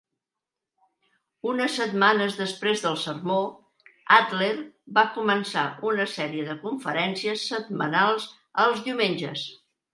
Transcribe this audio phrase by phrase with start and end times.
[1.51, 3.37] Unes setmanes després del sermó,
[4.17, 4.51] Adler
[5.01, 8.31] va començar una sèrie de conferències setmanals
[8.67, 9.49] els diumenges.